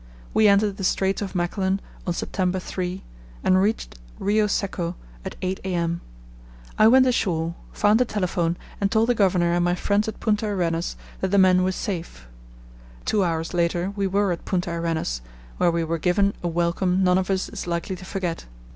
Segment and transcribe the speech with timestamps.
[0.33, 3.03] We entered the Straits of Magellan on September 3
[3.43, 6.01] and reached Rio Secco at 8 a.m.
[6.75, 10.47] I went ashore, found a telephone, and told the Governor and my friends at Punta
[10.47, 12.25] Arenas that the men were safe.
[13.05, 15.21] Two hours later we were at Punta Arenas,
[15.57, 18.45] where we were given a welcome none of us is likely to forget.